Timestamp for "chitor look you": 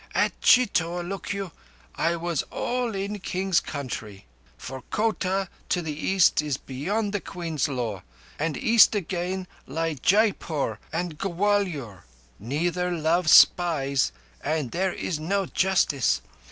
0.41-1.51